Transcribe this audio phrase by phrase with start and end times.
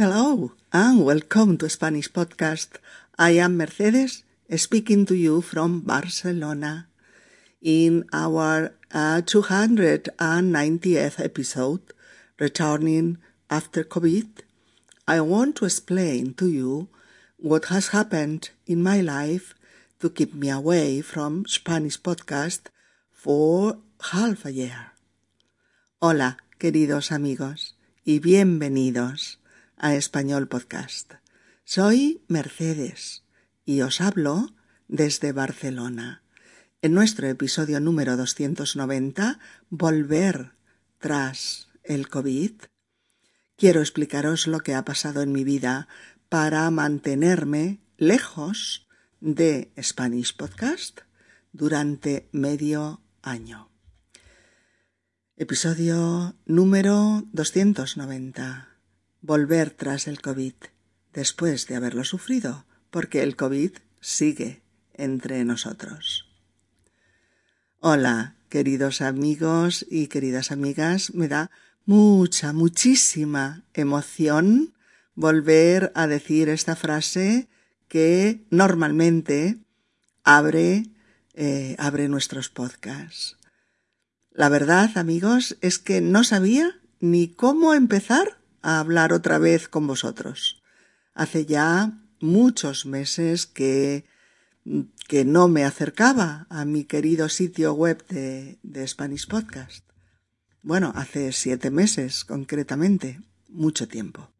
[0.00, 2.78] Hello and welcome to Spanish Podcast.
[3.18, 4.24] I am Mercedes
[4.56, 6.88] speaking to you from Barcelona.
[7.60, 11.82] In our uh, 290th episode,
[12.38, 13.18] returning
[13.50, 14.40] after COVID,
[15.06, 16.88] I want to explain to you
[17.36, 19.52] what has happened in my life
[20.00, 22.72] to keep me away from Spanish Podcast
[23.12, 24.92] for half a year.
[26.00, 27.74] Hola, queridos amigos,
[28.06, 29.39] y bienvenidos
[29.80, 31.14] a Español Podcast.
[31.64, 33.24] Soy Mercedes
[33.64, 34.54] y os hablo
[34.88, 36.22] desde Barcelona.
[36.82, 39.38] En nuestro episodio número 290,
[39.70, 40.52] Volver
[40.98, 42.52] tras el COVID,
[43.56, 45.88] quiero explicaros lo que ha pasado en mi vida
[46.28, 48.86] para mantenerme lejos
[49.20, 51.00] de Spanish Podcast
[51.52, 53.70] durante medio año.
[55.36, 58.69] Episodio número 290
[59.22, 60.54] volver tras el COVID,
[61.12, 64.62] después de haberlo sufrido, porque el COVID sigue
[64.94, 66.26] entre nosotros.
[67.80, 71.50] Hola, queridos amigos y queridas amigas, me da
[71.86, 74.74] mucha, muchísima emoción
[75.14, 77.48] volver a decir esta frase
[77.88, 79.58] que normalmente
[80.24, 80.84] abre,
[81.34, 83.36] eh, abre nuestros podcasts.
[84.30, 89.86] La verdad, amigos, es que no sabía ni cómo empezar a hablar otra vez con
[89.86, 90.62] vosotros.
[91.14, 94.04] Hace ya muchos meses que,
[95.08, 99.84] que no me acercaba a mi querido sitio web de, de Spanish Podcast.
[100.62, 104.30] Bueno, hace siete meses concretamente, mucho tiempo.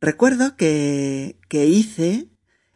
[0.00, 2.28] Recuerdo que, que hice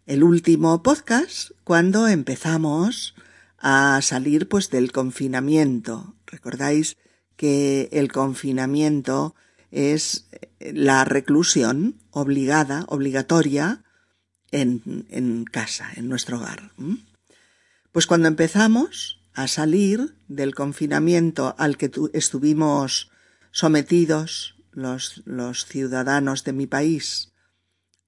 [0.07, 3.15] el último podcast cuando empezamos
[3.59, 6.15] a salir pues del confinamiento.
[6.27, 6.97] Recordáis
[7.37, 9.35] que el confinamiento
[9.71, 10.29] es
[10.61, 13.85] la reclusión obligada, obligatoria
[14.51, 16.73] en, en casa, en nuestro hogar.
[17.93, 23.11] Pues cuando empezamos a salir del confinamiento al que estuvimos
[23.51, 27.33] sometidos los, los ciudadanos de mi país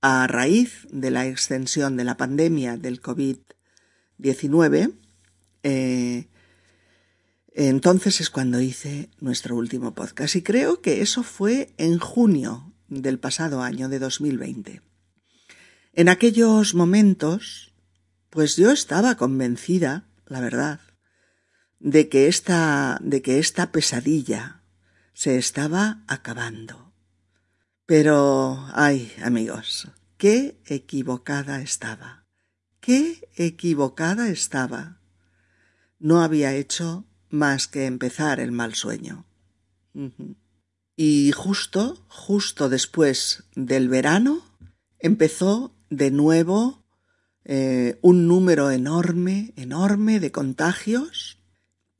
[0.00, 4.92] a raíz de la extensión de la pandemia del COVID-19,
[5.64, 6.28] eh,
[7.66, 13.18] entonces es cuando hice nuestro último podcast y creo que eso fue en junio del
[13.18, 14.80] pasado año de 2020.
[15.92, 17.74] En aquellos momentos,
[18.30, 20.78] pues yo estaba convencida, la verdad,
[21.80, 24.62] de que esta, de que esta pesadilla
[25.12, 26.94] se estaba acabando.
[27.86, 32.24] Pero, ay, amigos, qué equivocada estaba.
[32.78, 35.00] Qué equivocada estaba.
[35.98, 39.24] No había hecho más que empezar el mal sueño.
[40.96, 44.42] Y justo, justo después del verano,
[44.98, 46.84] empezó de nuevo
[47.44, 51.38] eh, un número enorme, enorme de contagios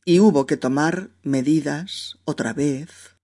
[0.05, 3.17] y hubo que tomar medidas otra vez,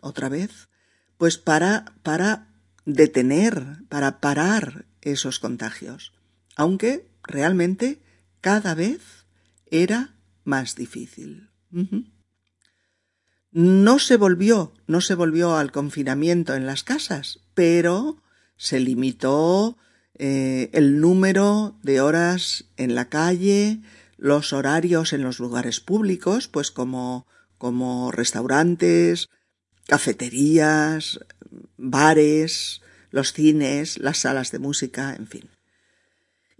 [0.00, 0.68] otra vez,
[1.16, 2.48] pues para, para
[2.84, 6.12] detener, para parar esos contagios,
[6.56, 8.02] aunque realmente
[8.40, 9.26] cada vez
[9.70, 10.14] era
[10.44, 11.50] más difícil.
[13.50, 18.22] No se volvió, no se volvió al confinamiento en las casas, pero
[18.56, 19.76] se limitó
[20.14, 23.80] eh, el número de horas en la calle,
[24.16, 27.26] los horarios en los lugares públicos, pues como,
[27.58, 29.28] como restaurantes,
[29.86, 31.20] cafeterías,
[31.76, 35.51] bares, los cines, las salas de música, en fin.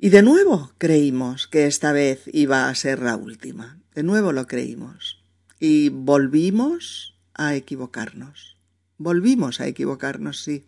[0.04, 3.78] Y de nuevo creímos que esta vez iba a ser la última.
[3.94, 5.22] De nuevo lo creímos.
[5.60, 8.56] Y volvimos a equivocarnos.
[8.98, 10.66] Volvimos a equivocarnos, sí.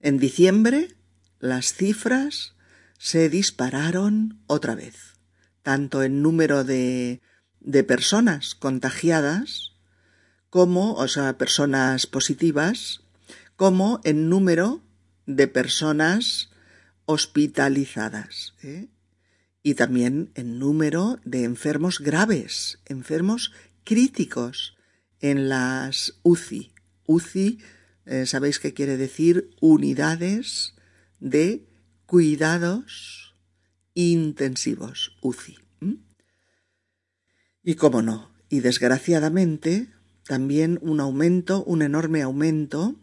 [0.00, 0.96] En diciembre
[1.38, 2.54] las cifras
[2.96, 5.18] se dispararon otra vez,
[5.62, 7.20] tanto en número de,
[7.60, 9.74] de personas contagiadas
[10.48, 13.02] como, o sea, personas positivas,
[13.54, 14.80] como en número
[15.26, 16.48] de personas
[17.08, 18.88] hospitalizadas ¿eh?
[19.62, 23.50] y también en número de enfermos graves, enfermos
[23.82, 24.76] críticos
[25.20, 26.70] en las UCI.
[27.06, 27.60] UCI,
[28.04, 30.74] eh, sabéis qué quiere decir unidades
[31.18, 31.66] de
[32.04, 33.34] cuidados
[33.94, 35.56] intensivos, UCI.
[37.62, 39.88] Y cómo no, y desgraciadamente
[40.26, 42.96] también un aumento, un enorme aumento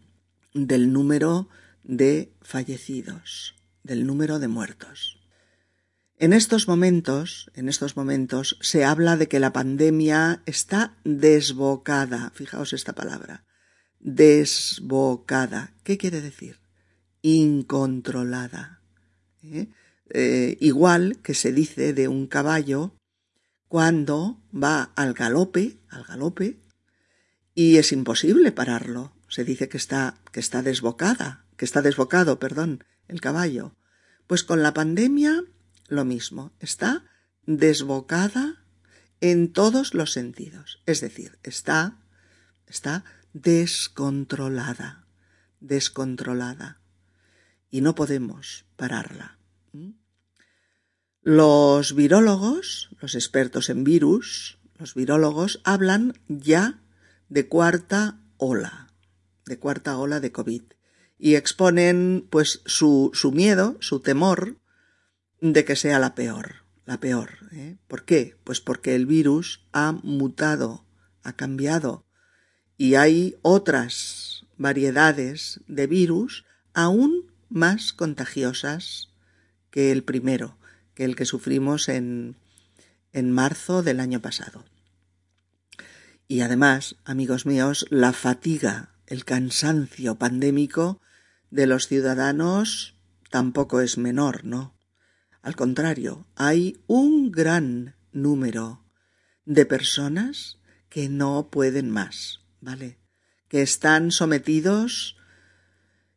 [0.54, 1.48] del número
[1.82, 3.56] de fallecidos
[3.86, 5.22] del número de muertos.
[6.18, 12.72] En estos momentos, en estos momentos, se habla de que la pandemia está desbocada, fijaos
[12.72, 13.44] esta palabra,
[14.00, 15.74] desbocada.
[15.84, 16.60] ¿Qué quiere decir?
[17.22, 18.82] Incontrolada.
[19.42, 19.68] ¿eh?
[20.10, 22.96] Eh, igual que se dice de un caballo
[23.68, 26.60] cuando va al galope, al galope,
[27.54, 29.14] y es imposible pararlo.
[29.28, 33.76] Se dice que está, que está desbocada, que está desbocado, perdón, el caballo.
[34.26, 35.44] Pues con la pandemia
[35.88, 37.04] lo mismo, está
[37.46, 38.64] desbocada
[39.20, 40.82] en todos los sentidos.
[40.86, 41.98] Es decir, está,
[42.66, 45.06] está descontrolada,
[45.60, 46.80] descontrolada.
[47.70, 49.38] Y no podemos pararla.
[51.22, 56.80] Los virólogos, los expertos en virus, los virólogos hablan ya
[57.28, 58.92] de cuarta ola,
[59.44, 60.62] de cuarta ola de COVID
[61.18, 64.56] y exponen pues su, su miedo, su temor
[65.40, 67.38] de que sea la peor, la peor.
[67.52, 67.76] ¿eh?
[67.88, 68.36] ¿Por qué?
[68.44, 70.84] Pues porque el virus ha mutado,
[71.22, 72.04] ha cambiado
[72.76, 79.10] y hay otras variedades de virus aún más contagiosas
[79.70, 80.58] que el primero,
[80.94, 82.36] que el que sufrimos en,
[83.12, 84.64] en marzo del año pasado.
[86.28, 91.00] Y además, amigos míos, la fatiga, el cansancio pandémico
[91.50, 92.96] de los ciudadanos
[93.30, 94.76] tampoco es menor, ¿no?
[95.42, 98.84] Al contrario, hay un gran número
[99.44, 100.58] de personas
[100.88, 102.98] que no pueden más, ¿vale?
[103.48, 105.16] Que están sometidos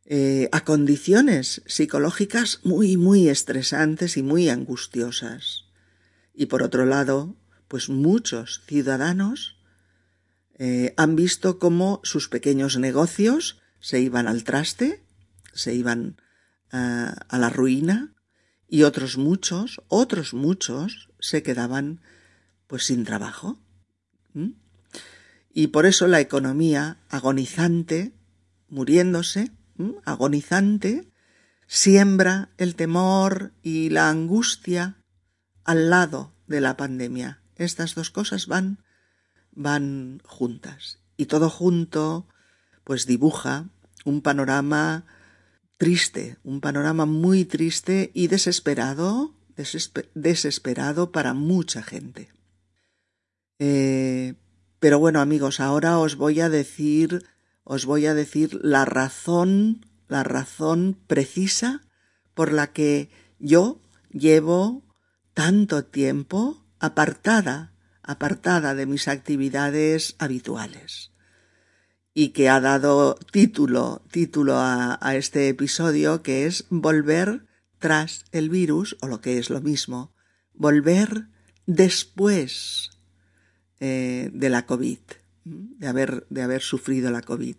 [0.04, 5.66] eh, a condiciones psicológicas muy, muy estresantes y muy angustiosas.
[6.34, 7.36] Y por otro lado,
[7.68, 9.56] pues muchos ciudadanos
[10.58, 15.04] eh, han visto cómo sus pequeños negocios se iban al traste,
[15.52, 16.20] se iban
[16.72, 18.14] uh, a la ruina,
[18.68, 22.00] y otros muchos, otros muchos se quedaban
[22.66, 23.58] pues sin trabajo.
[25.52, 28.14] Y por eso la economía agonizante,
[28.68, 29.50] muriéndose,
[30.04, 31.10] agonizante,
[31.66, 35.02] siembra el temor y la angustia
[35.64, 37.42] al lado de la pandemia.
[37.56, 38.78] Estas dos cosas van
[39.52, 42.28] van juntas y todo junto
[42.84, 43.68] pues dibuja
[44.04, 45.04] un panorama
[45.80, 49.34] triste, un panorama muy triste y desesperado,
[50.12, 52.30] desesperado para mucha gente.
[53.58, 54.34] Eh,
[54.78, 57.24] pero bueno, amigos, ahora os voy a decir,
[57.64, 61.80] os voy a decir la razón, la razón precisa
[62.34, 63.80] por la que yo
[64.10, 64.84] llevo
[65.32, 67.72] tanto tiempo apartada,
[68.02, 71.09] apartada de mis actividades habituales
[72.14, 77.46] y que ha dado título, título a, este episodio que es Volver
[77.78, 80.12] tras el virus, o lo que es lo mismo,
[80.52, 81.28] volver
[81.66, 82.90] después
[83.78, 84.98] eh, de la COVID,
[85.44, 87.56] de haber, de haber sufrido la COVID.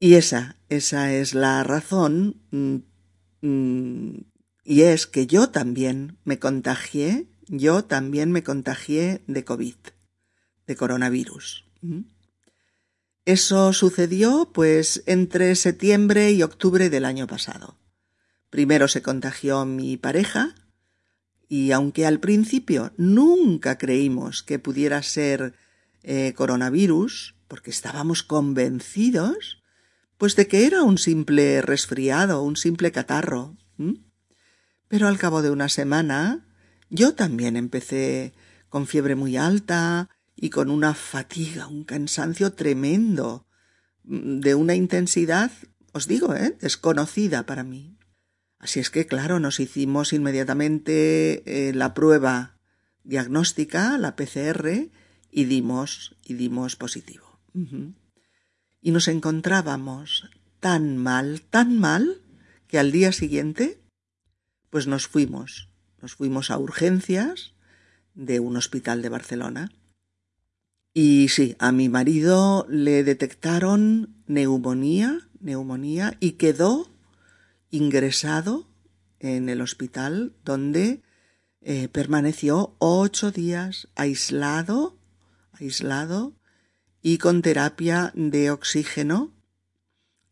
[0.00, 2.76] Y esa, esa es la razón, mm,
[3.42, 4.24] mm,
[4.64, 9.76] y es que yo también me contagié, yo también me contagié de COVID,
[10.66, 11.64] de coronavirus.
[13.28, 17.76] Eso sucedió pues entre septiembre y octubre del año pasado.
[18.48, 20.54] Primero se contagió mi pareja
[21.46, 25.52] y aunque al principio nunca creímos que pudiera ser
[26.04, 29.62] eh, coronavirus, porque estábamos convencidos,
[30.16, 33.58] pues de que era un simple resfriado, un simple catarro.
[34.88, 36.46] Pero al cabo de una semana
[36.88, 38.32] yo también empecé
[38.70, 40.08] con fiebre muy alta,
[40.40, 43.48] y con una fatiga, un cansancio tremendo,
[44.04, 45.50] mm, de una intensidad,
[45.92, 46.56] os digo, ¿eh?
[46.60, 47.98] desconocida para mí.
[48.60, 52.56] Así es que, claro, nos hicimos inmediatamente eh, la prueba
[53.02, 54.90] diagnóstica, la PCR,
[55.30, 57.40] y dimos, y dimos positivo.
[58.80, 60.30] Y nos encontrábamos
[60.60, 62.22] tan mal, tan mal,
[62.68, 63.82] que al día siguiente,
[64.70, 67.54] pues nos fuimos, nos fuimos a urgencias
[68.14, 69.72] de un hospital de Barcelona
[70.94, 76.90] y sí, a mi marido le detectaron neumonía, neumonía y quedó
[77.70, 78.68] ingresado
[79.20, 81.02] en el hospital donde
[81.60, 84.98] eh, permaneció ocho días aislado,
[85.52, 86.34] aislado
[87.02, 89.32] y con terapia de oxígeno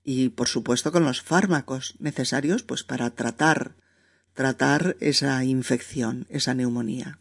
[0.03, 3.77] y por supuesto con los fármacos necesarios pues para tratar
[4.35, 7.19] tratar esa infección, esa neumonía.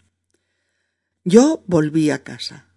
[1.23, 2.67] Yo volví a casa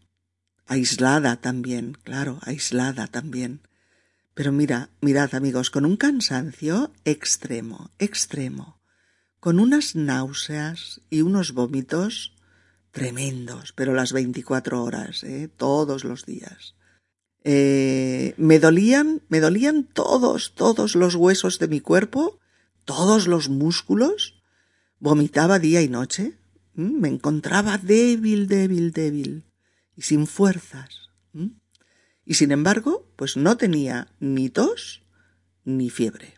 [0.68, 3.62] aislada también, claro, aislada también.
[4.34, 8.78] Pero mira, mirad amigos, con un cansancio extremo, extremo,
[9.40, 12.36] con unas náuseas y unos vómitos
[12.92, 15.48] tremendos, pero las veinticuatro horas, ¿eh?
[15.56, 16.76] todos los días.
[17.44, 22.38] Eh, me dolían, me dolían todos, todos los huesos de mi cuerpo,
[22.84, 24.42] todos los músculos,
[25.00, 26.38] vomitaba día y noche,
[26.74, 29.47] me encontraba débil, débil, débil
[29.98, 31.10] y sin fuerzas.
[32.24, 35.02] Y sin embargo, pues no tenía ni tos
[35.64, 36.34] ni fiebre.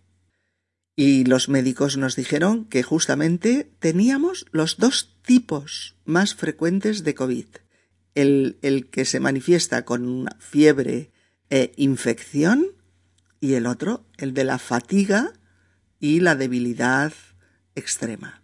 [0.97, 7.47] Y los médicos nos dijeron que justamente teníamos los dos tipos más frecuentes de COVID.
[8.15, 11.11] El, el que se manifiesta con una fiebre
[11.51, 12.67] e infección
[13.41, 15.35] y el otro, el de la fatiga
[15.99, 17.13] y la debilidad
[17.75, 18.43] extrema.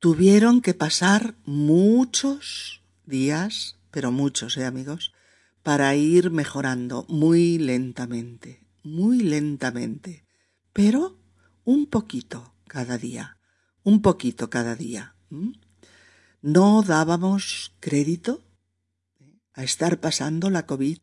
[0.00, 5.12] Tuvieron que pasar muchos días, pero muchos, ¿eh, amigos?
[5.62, 10.24] Para ir mejorando muy lentamente, muy lentamente,
[10.72, 11.18] pero
[11.64, 13.38] un poquito cada día,
[13.82, 15.14] un poquito cada día.
[16.40, 18.44] No dábamos crédito
[19.52, 20.98] a estar pasando la COVID,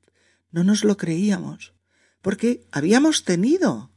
[0.52, 1.74] no nos lo creíamos,
[2.22, 3.92] porque habíamos tenido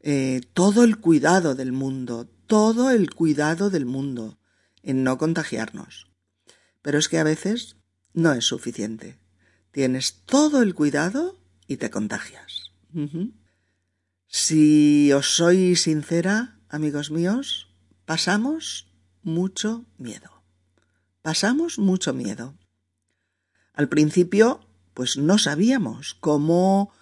[0.00, 4.38] eh, todo el cuidado del mundo, todo el cuidado del mundo
[4.82, 6.10] en no contagiarnos.
[6.82, 7.76] Pero es que a veces
[8.14, 9.18] no es suficiente.
[9.72, 12.70] Tienes todo el cuidado y te contagias.
[14.28, 17.68] Si os soy sincera, amigos míos,
[18.04, 18.86] pasamos
[19.22, 20.42] mucho miedo.
[21.22, 22.54] Pasamos mucho miedo.
[23.72, 24.60] Al principio,
[24.94, 26.92] pues no sabíamos cómo,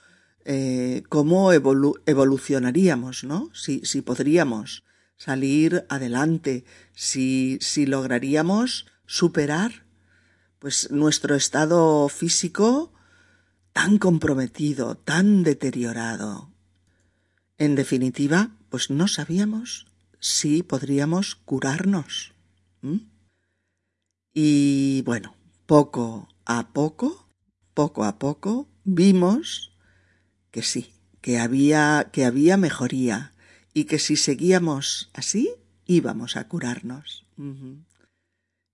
[0.44, 3.50] eh, cómo evolucionaríamos, ¿no?
[3.54, 4.84] Si, si podríamos
[5.18, 6.64] salir adelante,
[6.94, 9.84] si, si lograríamos superar
[10.62, 12.92] pues nuestro estado físico
[13.72, 16.52] tan comprometido, tan deteriorado.
[17.58, 19.88] En definitiva, pues no sabíamos
[20.20, 22.32] si podríamos curarnos.
[24.32, 25.34] Y bueno,
[25.66, 27.28] poco a poco,
[27.74, 29.72] poco a poco, vimos
[30.52, 33.32] que sí, que había, que había mejoría
[33.74, 35.50] y que si seguíamos así,
[35.86, 37.26] íbamos a curarnos.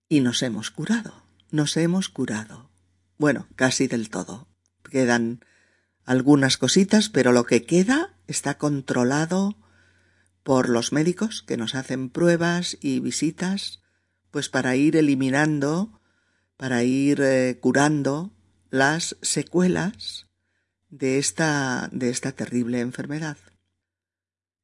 [0.07, 2.69] Y nos hemos curado, nos hemos curado.
[3.17, 4.47] Bueno, casi del todo.
[4.89, 5.43] Quedan
[6.05, 9.57] algunas cositas, pero lo que queda está controlado
[10.43, 13.81] por los médicos que nos hacen pruebas y visitas,
[14.31, 16.01] pues para ir eliminando,
[16.57, 18.33] para ir eh, curando
[18.69, 20.27] las secuelas
[20.89, 23.37] de esta, de esta terrible enfermedad.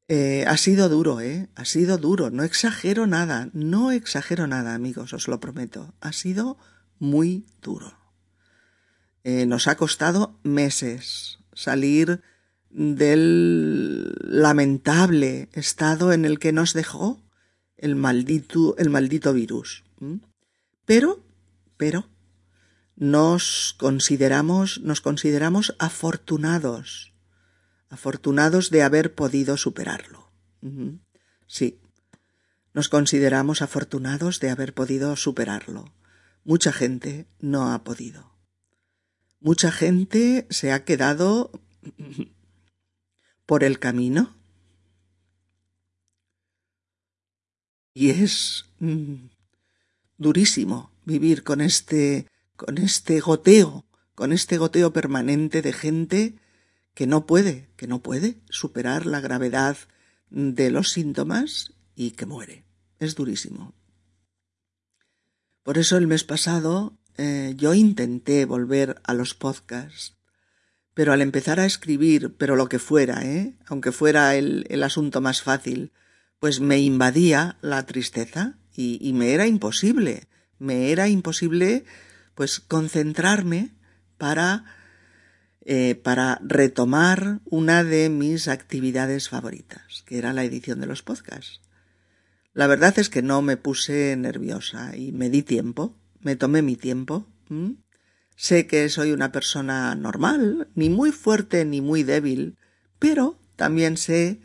[0.08, 1.50] Eh, ha sido duro, ¿eh?
[1.56, 2.30] Ha sido duro.
[2.30, 5.96] No exagero nada, no exagero nada, amigos, os lo prometo.
[6.00, 6.58] Ha sido
[7.00, 7.94] muy duro.
[9.24, 12.22] Eh, nos ha costado meses salir
[12.70, 17.24] del lamentable estado en el que nos dejó
[17.78, 19.84] el maldito, el maldito virus.
[20.86, 21.24] Pero,
[21.78, 22.08] pero,
[22.96, 27.14] nos consideramos, nos consideramos afortunados,
[27.90, 30.32] afortunados de haber podido superarlo.
[31.48, 31.80] Sí,
[32.74, 35.94] nos consideramos afortunados de haber podido superarlo.
[36.46, 38.32] Mucha gente no ha podido.
[39.40, 41.52] Mucha gente se ha quedado
[43.48, 44.36] por el camino.
[47.96, 49.26] Y es mm,
[50.18, 56.36] durísimo vivir con este, con este goteo, con este goteo permanente de gente
[56.94, 59.78] que no puede, que no puede superar la gravedad
[60.30, 62.66] de los síntomas y que muere.
[63.00, 63.74] Es durísimo.
[65.66, 70.16] Por eso el mes pasado eh, yo intenté volver a los podcasts,
[70.94, 73.58] pero al empezar a escribir, pero lo que fuera, ¿eh?
[73.66, 75.92] aunque fuera el, el asunto más fácil,
[76.38, 80.28] pues me invadía la tristeza y, y me era imposible,
[80.60, 81.84] me era imposible
[82.36, 83.72] pues concentrarme
[84.20, 84.66] para
[85.62, 91.60] eh, para retomar una de mis actividades favoritas, que era la edición de los podcasts.
[92.56, 96.78] La verdad es que no me puse nerviosa y me di tiempo, me tomé mi
[96.78, 97.28] tiempo.
[98.38, 102.58] Sé que soy una persona normal, ni muy fuerte ni muy débil,
[102.98, 104.40] pero también sé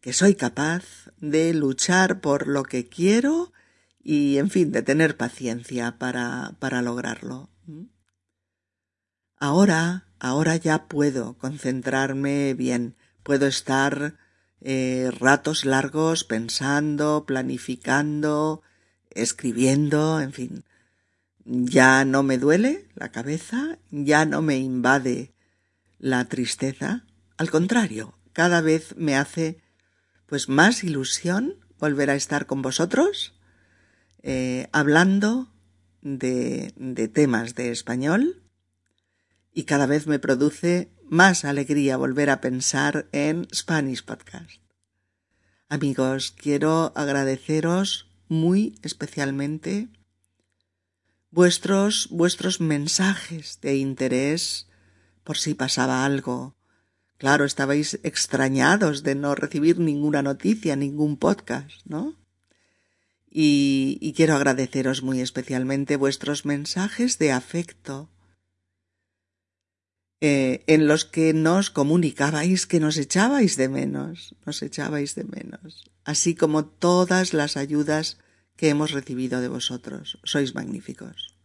[0.00, 3.52] que soy capaz de luchar por lo que quiero
[4.02, 7.50] y, en fin, de tener paciencia para, para lograrlo.
[9.36, 14.16] Ahora, ahora ya puedo concentrarme bien, puedo estar
[14.66, 18.62] eh, ratos largos pensando, planificando,
[19.10, 20.64] escribiendo, en fin,
[21.44, 25.34] ya no me duele la cabeza, ya no me invade
[25.98, 27.04] la tristeza,
[27.36, 29.60] al contrario, cada vez me hace
[30.24, 33.34] pues más ilusión volver a estar con vosotros,
[34.22, 35.52] eh, hablando
[36.00, 38.42] de, de temas de español
[39.52, 44.60] y cada vez me produce más alegría volver a pensar en Spanish Podcast.
[45.68, 49.88] Amigos, quiero agradeceros muy especialmente
[51.30, 54.68] vuestros, vuestros mensajes de interés
[55.24, 56.54] por si pasaba algo.
[57.18, 62.14] Claro, estabais extrañados de no recibir ninguna noticia, ningún podcast, ¿no?
[63.30, 68.10] Y, y quiero agradeceros muy especialmente vuestros mensajes de afecto,
[70.26, 75.84] eh, en los que nos comunicabais que nos echabais de menos, nos echabais de menos,
[76.02, 78.16] así como todas las ayudas
[78.56, 80.18] que hemos recibido de vosotros.
[80.24, 81.36] Sois magníficos.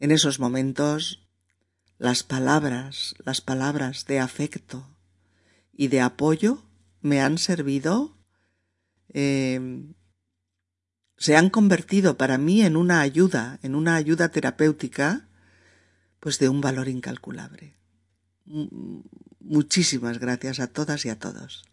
[0.00, 1.28] En esos momentos,
[1.98, 4.88] las palabras, las palabras de afecto
[5.70, 6.64] y de apoyo
[7.02, 8.16] me han servido,
[9.12, 9.60] eh,
[11.18, 15.28] se han convertido para mí en una ayuda, en una ayuda terapéutica,
[16.24, 17.76] pues de un valor incalculable.
[19.40, 21.64] Muchísimas gracias a todas y a todos.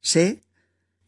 [0.00, 0.42] Sé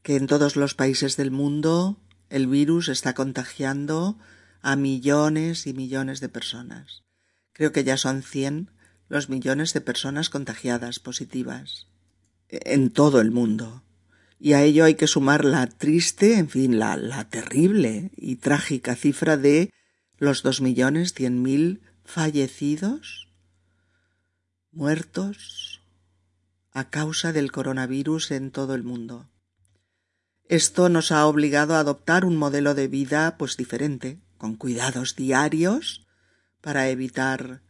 [0.03, 1.97] que en todos los países del mundo
[2.29, 4.19] el virus está contagiando
[4.61, 7.03] a millones y millones de personas.
[7.55, 8.71] Creo que ya son cien
[9.09, 11.87] los millones de personas contagiadas positivas
[12.51, 13.85] en todo el mundo.
[14.39, 18.97] Y a ello hay que sumar la triste, en fin, la, la terrible y trágica
[18.97, 19.73] cifra de
[20.21, 23.29] los dos millones cien mil fallecidos,
[24.71, 25.81] muertos
[26.73, 29.29] a causa del coronavirus en todo el mundo.
[30.45, 36.07] Esto nos ha obligado a adoptar un modelo de vida pues diferente, con cuidados diarios
[36.61, 37.63] para evitar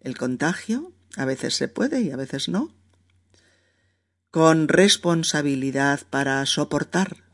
[0.00, 2.72] el contagio, a veces se puede y a veces no,
[4.30, 7.24] con responsabilidad para soportar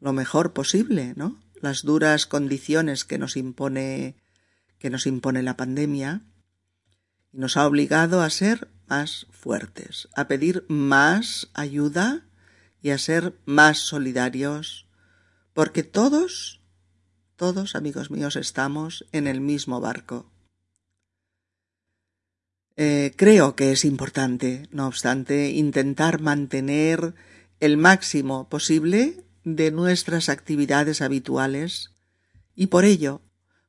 [0.00, 1.41] lo mejor posible, ¿no?
[1.62, 4.16] Las duras condiciones que nos impone
[4.80, 6.22] que nos impone la pandemia
[7.32, 12.26] y nos ha obligado a ser más fuertes, a pedir más ayuda
[12.82, 14.88] y a ser más solidarios,
[15.54, 16.60] porque todos,
[17.36, 20.32] todos, amigos míos, estamos en el mismo barco.
[22.74, 27.14] Eh, creo que es importante, no obstante, intentar mantener
[27.60, 31.90] el máximo posible de nuestras actividades habituales
[32.54, 33.20] y por ello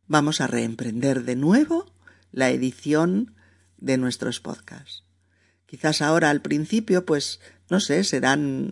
[0.08, 1.92] vamos a reemprender de nuevo
[2.32, 3.36] la edición
[3.78, 5.04] de nuestros podcasts.
[5.66, 8.72] Quizás ahora al principio, pues, no sé, serán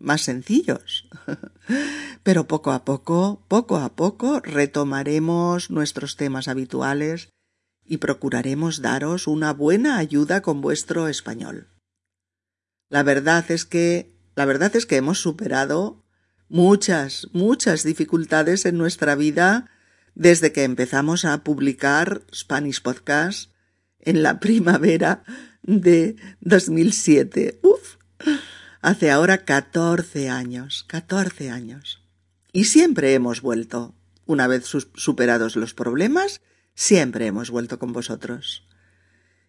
[0.00, 1.08] más sencillos.
[2.24, 7.28] Pero poco a poco, poco a poco, retomaremos nuestros temas habituales
[7.84, 11.68] y procuraremos daros una buena ayuda con vuestro español.
[12.88, 15.99] La verdad es que, la verdad es que hemos superado
[16.50, 19.70] muchas, muchas dificultades en nuestra vida
[20.14, 23.52] desde que empezamos a publicar Spanish Podcast
[24.00, 25.22] en la primavera
[25.62, 27.60] de 2007.
[27.62, 27.96] Uf,
[28.82, 32.02] hace ahora 14 años, 14 años.
[32.52, 33.94] Y siempre hemos vuelto.
[34.26, 36.40] Una vez superados los problemas,
[36.74, 38.66] siempre hemos vuelto con vosotros.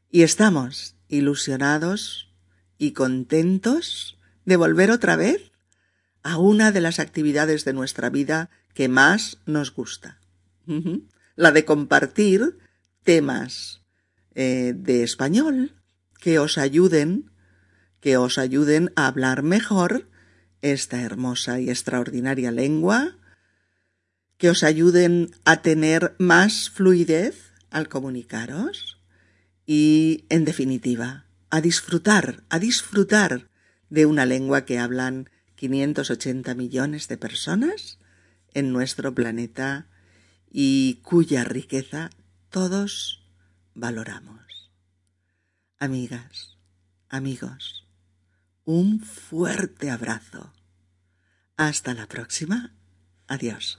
[0.09, 2.31] Y estamos ilusionados
[2.77, 5.50] y contentos de volver otra vez
[6.23, 10.19] a una de las actividades de nuestra vida que más nos gusta.
[11.35, 12.57] La de compartir
[13.03, 13.81] temas
[14.35, 15.75] eh, de español
[16.19, 17.31] que os ayuden,
[17.99, 20.07] que os ayuden a hablar mejor
[20.61, 23.17] esta hermosa y extraordinaria lengua,
[24.37, 28.99] que os ayuden a tener más fluidez al comunicaros
[29.65, 33.49] y, en definitiva, a disfrutar, a disfrutar
[33.89, 35.29] de una lengua que hablan
[35.61, 37.99] 580 millones de personas
[38.55, 39.85] en nuestro planeta
[40.49, 42.09] y cuya riqueza
[42.49, 43.23] todos
[43.75, 44.71] valoramos.
[45.77, 46.57] Amigas,
[47.09, 47.87] amigos,
[48.65, 50.51] un fuerte abrazo.
[51.57, 52.73] Hasta la próxima.
[53.27, 53.77] Adiós.